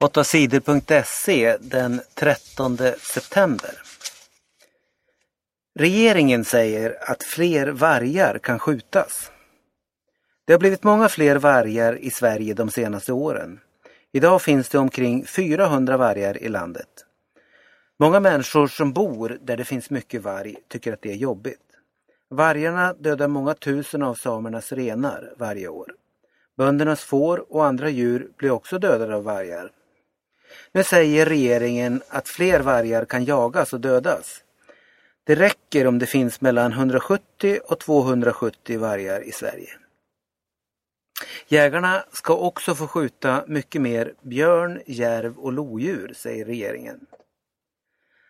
8sidor.se 0.00 1.56
den 1.60 2.00
13 2.14 2.78
september. 2.98 3.70
Regeringen 5.78 6.44
säger 6.44 7.10
att 7.10 7.22
fler 7.22 7.66
vargar 7.66 8.38
kan 8.38 8.58
skjutas. 8.58 9.30
Det 10.44 10.52
har 10.52 10.60
blivit 10.60 10.84
många 10.84 11.08
fler 11.08 11.36
vargar 11.36 11.98
i 11.98 12.10
Sverige 12.10 12.54
de 12.54 12.70
senaste 12.70 13.12
åren. 13.12 13.60
Idag 14.12 14.42
finns 14.42 14.68
det 14.68 14.78
omkring 14.78 15.26
400 15.26 15.96
vargar 15.96 16.42
i 16.42 16.48
landet. 16.48 16.88
Många 17.98 18.20
människor 18.20 18.66
som 18.66 18.92
bor 18.92 19.38
där 19.42 19.56
det 19.56 19.64
finns 19.64 19.90
mycket 19.90 20.22
varg 20.22 20.56
tycker 20.68 20.92
att 20.92 21.02
det 21.02 21.10
är 21.12 21.16
jobbigt. 21.16 21.60
Vargarna 22.30 22.92
dödar 22.92 23.28
många 23.28 23.54
tusen 23.54 24.02
av 24.02 24.14
samernas 24.14 24.72
renar 24.72 25.34
varje 25.38 25.68
år. 25.68 25.94
Böndernas 26.56 27.00
får 27.00 27.52
och 27.52 27.66
andra 27.66 27.88
djur 27.88 28.30
blir 28.36 28.50
också 28.50 28.78
dödade 28.78 29.16
av 29.16 29.24
vargar. 29.24 29.72
Nu 30.72 30.84
säger 30.84 31.26
regeringen 31.26 32.02
att 32.08 32.28
fler 32.28 32.60
vargar 32.60 33.04
kan 33.04 33.24
jagas 33.24 33.72
och 33.72 33.80
dödas. 33.80 34.42
Det 35.24 35.34
räcker 35.34 35.86
om 35.86 35.98
det 35.98 36.06
finns 36.06 36.40
mellan 36.40 36.72
170 36.72 37.60
och 37.64 37.78
270 37.78 38.78
vargar 38.78 39.20
i 39.20 39.32
Sverige. 39.32 39.70
Jägarna 41.48 42.04
ska 42.12 42.36
också 42.36 42.74
få 42.74 42.86
skjuta 42.86 43.44
mycket 43.46 43.82
mer 43.82 44.14
björn, 44.22 44.80
järv 44.86 45.38
och 45.38 45.52
lodjur, 45.52 46.12
säger 46.16 46.44
regeringen. 46.44 47.06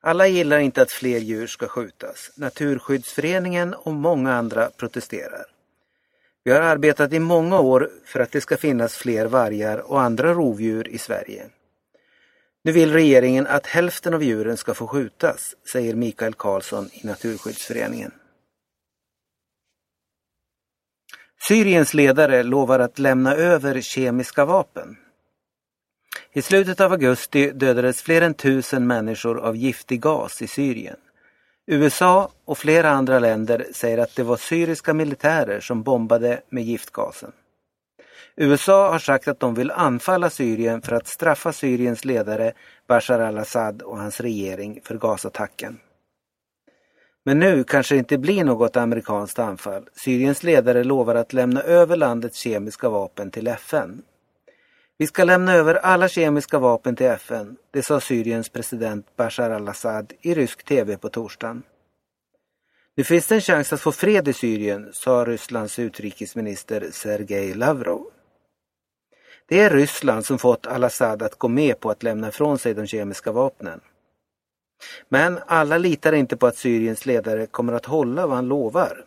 Alla 0.00 0.26
gillar 0.26 0.58
inte 0.58 0.82
att 0.82 0.92
fler 0.92 1.18
djur 1.18 1.46
ska 1.46 1.68
skjutas. 1.68 2.30
Naturskyddsföreningen 2.36 3.74
och 3.74 3.92
många 3.92 4.34
andra 4.34 4.70
protesterar. 4.70 5.46
Vi 6.44 6.52
har 6.52 6.60
arbetat 6.60 7.12
i 7.12 7.18
många 7.18 7.60
år 7.60 7.90
för 8.04 8.20
att 8.20 8.32
det 8.32 8.40
ska 8.40 8.56
finnas 8.56 8.96
fler 8.96 9.26
vargar 9.26 9.78
och 9.78 10.00
andra 10.00 10.34
rovdjur 10.34 10.88
i 10.88 10.98
Sverige. 10.98 11.50
Nu 12.66 12.72
vill 12.72 12.92
regeringen 12.92 13.46
att 13.46 13.66
hälften 13.66 14.14
av 14.14 14.22
djuren 14.22 14.56
ska 14.56 14.74
få 14.74 14.86
skjutas, 14.86 15.54
säger 15.72 15.94
Mikael 15.94 16.34
Karlsson 16.34 16.88
i 16.92 17.06
Naturskyddsföreningen. 17.06 18.12
Syriens 21.48 21.94
ledare 21.94 22.42
lovar 22.42 22.78
att 22.78 22.98
lämna 22.98 23.34
över 23.34 23.80
kemiska 23.80 24.44
vapen. 24.44 24.96
I 26.32 26.42
slutet 26.42 26.80
av 26.80 26.92
augusti 26.92 27.50
dödades 27.50 28.02
fler 28.02 28.22
än 28.22 28.34
tusen 28.34 28.86
människor 28.86 29.40
av 29.40 29.56
giftig 29.56 30.00
gas 30.00 30.42
i 30.42 30.46
Syrien. 30.46 30.96
USA 31.66 32.30
och 32.44 32.58
flera 32.58 32.90
andra 32.90 33.18
länder 33.18 33.66
säger 33.72 33.98
att 33.98 34.16
det 34.16 34.22
var 34.22 34.36
syriska 34.36 34.94
militärer 34.94 35.60
som 35.60 35.82
bombade 35.82 36.40
med 36.48 36.64
giftgasen. 36.64 37.32
USA 38.36 38.90
har 38.90 38.98
sagt 38.98 39.28
att 39.28 39.40
de 39.40 39.54
vill 39.54 39.70
anfalla 39.70 40.30
Syrien 40.30 40.82
för 40.82 40.96
att 40.96 41.06
straffa 41.06 41.52
Syriens 41.52 42.04
ledare 42.04 42.52
Bashar 42.86 43.20
al-Assad 43.20 43.82
och 43.82 43.98
hans 43.98 44.20
regering 44.20 44.80
för 44.84 44.98
gasattacken. 44.98 45.78
Men 47.24 47.38
nu 47.38 47.64
kanske 47.64 47.94
det 47.94 47.98
inte 47.98 48.18
blir 48.18 48.44
något 48.44 48.76
amerikanskt 48.76 49.38
anfall. 49.38 49.88
Syriens 49.94 50.42
ledare 50.42 50.84
lovar 50.84 51.14
att 51.14 51.32
lämna 51.32 51.62
över 51.62 51.96
landets 51.96 52.38
kemiska 52.38 52.88
vapen 52.88 53.30
till 53.30 53.46
FN. 53.46 54.02
Vi 54.98 55.06
ska 55.06 55.24
lämna 55.24 55.54
över 55.54 55.74
alla 55.74 56.08
kemiska 56.08 56.58
vapen 56.58 56.96
till 56.96 57.06
FN, 57.06 57.56
det 57.70 57.82
sa 57.82 58.00
Syriens 58.00 58.48
president 58.48 59.16
Bashar 59.16 59.50
al-Assad 59.50 60.12
i 60.20 60.34
rysk 60.34 60.64
tv 60.64 60.96
på 60.96 61.08
torsdagen. 61.08 61.62
Nu 62.94 63.04
finns 63.04 63.26
det 63.26 63.34
en 63.34 63.40
chans 63.40 63.72
att 63.72 63.80
få 63.80 63.92
fred 63.92 64.28
i 64.28 64.32
Syrien, 64.32 64.90
sa 64.92 65.24
Rysslands 65.24 65.78
utrikesminister 65.78 66.88
Sergej 66.92 67.54
Lavrov. 67.54 68.06
Det 69.48 69.60
är 69.60 69.70
Ryssland 69.70 70.26
som 70.26 70.38
fått 70.38 70.66
al-Assad 70.66 71.22
att 71.22 71.38
gå 71.38 71.48
med 71.48 71.80
på 71.80 71.90
att 71.90 72.02
lämna 72.02 72.28
ifrån 72.28 72.58
sig 72.58 72.74
de 72.74 72.86
kemiska 72.86 73.32
vapnen. 73.32 73.80
Men 75.08 75.38
alla 75.46 75.78
litar 75.78 76.12
inte 76.12 76.36
på 76.36 76.46
att 76.46 76.56
Syriens 76.56 77.06
ledare 77.06 77.46
kommer 77.46 77.72
att 77.72 77.86
hålla 77.86 78.26
vad 78.26 78.36
han 78.36 78.48
lovar. 78.48 79.04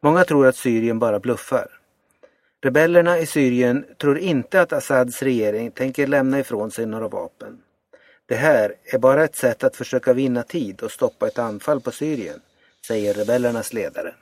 Många 0.00 0.24
tror 0.24 0.46
att 0.46 0.56
Syrien 0.56 0.98
bara 0.98 1.20
bluffar. 1.20 1.66
Rebellerna 2.62 3.18
i 3.18 3.26
Syrien 3.26 3.84
tror 3.98 4.18
inte 4.18 4.60
att 4.60 4.72
Assads 4.72 5.22
regering 5.22 5.70
tänker 5.70 6.06
lämna 6.06 6.40
ifrån 6.40 6.70
sig 6.70 6.86
några 6.86 7.08
vapen. 7.08 7.58
Det 8.26 8.34
här 8.34 8.74
är 8.84 8.98
bara 8.98 9.24
ett 9.24 9.36
sätt 9.36 9.64
att 9.64 9.76
försöka 9.76 10.12
vinna 10.12 10.42
tid 10.42 10.82
och 10.82 10.90
stoppa 10.90 11.26
ett 11.26 11.38
anfall 11.38 11.80
på 11.80 11.90
Syrien, 11.90 12.40
säger 12.86 13.14
rebellernas 13.14 13.72
ledare. 13.72 14.14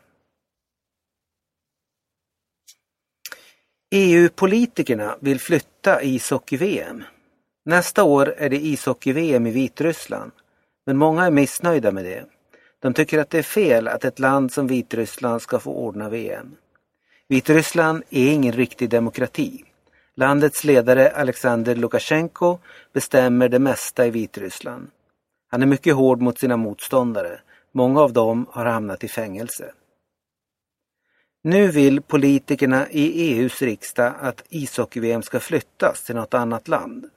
EU-politikerna 3.91 5.17
vill 5.21 5.41
flytta 5.41 6.03
ishockey-VM. 6.03 7.05
Nästa 7.65 8.05
år 8.05 8.35
är 8.39 8.49
det 8.49 8.57
ishockey-VM 8.57 9.47
i 9.47 9.51
Vitryssland, 9.51 10.33
men 10.87 10.97
många 10.97 11.27
är 11.27 11.31
missnöjda 11.31 11.93
med 11.93 12.05
det. 12.05 12.25
De 12.83 12.95
tycker 12.95 13.19
att 13.19 13.31
det 13.31 13.39
är 13.39 13.43
fel 13.43 13.89
att 13.89 14.05
ett 14.05 14.19
land 14.19 14.53
som 14.53 14.67
Vitryssland 14.67 15.43
ska 15.43 15.59
få 15.59 15.73
ordna 15.73 16.09
VM. 16.09 16.57
Vitryssland 17.29 18.03
är 18.11 18.33
ingen 18.33 18.53
riktig 18.53 18.91
demokrati. 18.91 19.65
Landets 20.17 20.65
ledare 20.65 21.11
Alexander 21.11 21.75
Lukasjenko 21.75 22.59
bestämmer 22.93 23.49
det 23.49 23.59
mesta 23.59 24.07
i 24.07 24.11
Vitryssland. 24.11 24.91
Han 25.51 25.63
är 25.63 25.67
mycket 25.67 25.95
hård 25.95 26.21
mot 26.21 26.39
sina 26.39 26.57
motståndare. 26.57 27.41
Många 27.73 28.01
av 28.01 28.13
dem 28.13 28.47
har 28.51 28.65
hamnat 28.65 29.05
i 29.05 29.09
fängelse. 29.09 29.73
Nu 31.43 31.71
vill 31.71 32.03
politikerna 32.03 32.91
i 32.91 33.33
EUs 33.33 33.63
riksdag 33.63 34.15
att 34.21 34.45
ishockey-VM 34.49 35.23
ska 35.23 35.41
flyttas 35.41 36.05
till 36.05 36.15
något 36.15 36.35
annat 36.35 36.69
land. 36.69 37.11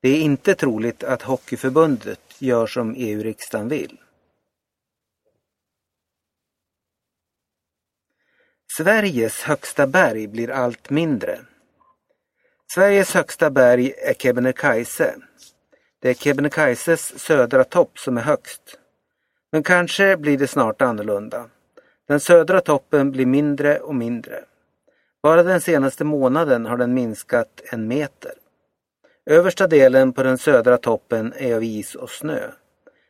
Det 0.00 0.08
är 0.08 0.20
inte 0.20 0.54
troligt 0.54 1.04
att 1.04 1.22
Hockeyförbundet 1.22 2.20
gör 2.38 2.66
som 2.66 2.94
EU-riksdagen 2.96 3.68
vill. 3.68 3.98
Sveriges 8.76 9.42
högsta 9.42 9.86
berg 9.86 10.26
blir 10.26 10.50
allt 10.50 10.90
mindre. 10.90 11.40
Sveriges 12.74 13.14
högsta 13.14 13.50
berg 13.50 13.92
är 13.98 14.14
Kebnekaise. 14.14 15.14
Det 16.00 16.08
är 16.10 16.14
Kebnekaises 16.14 17.18
södra 17.18 17.64
topp 17.64 17.98
som 17.98 18.18
är 18.18 18.22
högst. 18.22 18.78
Men 19.52 19.62
kanske 19.62 20.16
blir 20.16 20.38
det 20.38 20.48
snart 20.48 20.82
annorlunda. 20.82 21.50
Den 22.08 22.20
södra 22.20 22.60
toppen 22.60 23.10
blir 23.10 23.26
mindre 23.26 23.78
och 23.78 23.94
mindre. 23.94 24.44
Bara 25.22 25.42
den 25.42 25.60
senaste 25.60 26.04
månaden 26.04 26.66
har 26.66 26.76
den 26.76 26.94
minskat 26.94 27.60
en 27.72 27.88
meter. 27.88 28.32
Översta 29.26 29.66
delen 29.66 30.12
på 30.12 30.22
den 30.22 30.38
södra 30.38 30.76
toppen 30.76 31.32
är 31.36 31.54
av 31.54 31.64
is 31.64 31.94
och 31.94 32.10
snö. 32.10 32.40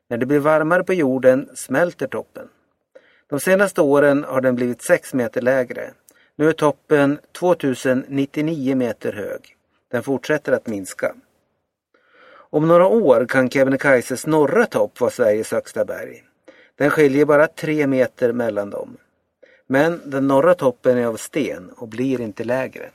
När 0.08 0.18
det 0.18 0.26
blir 0.26 0.38
varmare 0.38 0.84
på 0.84 0.94
jorden 0.94 1.48
smälter 1.54 2.06
toppen. 2.06 2.48
De 3.28 3.40
senaste 3.40 3.80
åren 3.80 4.24
har 4.24 4.40
den 4.40 4.54
blivit 4.54 4.82
6 4.82 5.14
meter 5.14 5.40
lägre. 5.40 5.90
Nu 6.36 6.48
är 6.48 6.52
toppen 6.52 7.18
2099 7.38 8.76
meter 8.76 9.12
hög. 9.12 9.56
Den 9.90 10.02
fortsätter 10.02 10.52
att 10.52 10.66
minska. 10.66 11.14
Om 12.30 12.68
några 12.68 12.86
år 12.86 13.26
kan 13.26 13.50
Kebnekaises 13.50 14.26
norra 14.26 14.66
topp 14.66 15.00
vara 15.00 15.10
Sveriges 15.10 15.52
högsta 15.52 15.84
berg. 15.84 16.24
Den 16.78 16.90
skiljer 16.90 17.24
bara 17.24 17.46
tre 17.46 17.86
meter 17.86 18.32
mellan 18.32 18.70
dem. 18.70 18.96
Men 19.66 20.00
den 20.10 20.28
norra 20.28 20.54
toppen 20.54 20.98
är 20.98 21.06
av 21.06 21.16
sten 21.16 21.70
och 21.70 21.88
blir 21.88 22.20
inte 22.20 22.44
lägre. 22.44 22.90